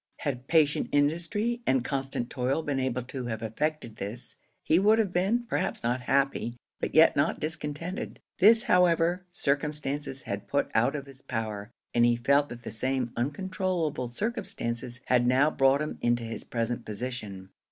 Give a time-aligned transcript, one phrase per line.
[0.21, 5.13] Had patient industry and constant toil been able to have effected this, he would have
[5.13, 11.05] been, perhaps not happy, but yet not discontented; this, however, circumstances had put out of
[11.05, 16.23] his power, and he felt that the same uncontrollable circumstances had now brought him into
[16.23, 17.49] his present position.